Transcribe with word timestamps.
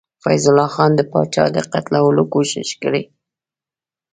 فیض 0.23 0.43
الله 0.49 0.69
خان 0.75 0.91
د 0.95 1.01
پاچا 1.11 1.45
د 1.55 1.57
قتلولو 1.73 2.23
کوښښ 2.33 2.69
کړی. 2.83 3.03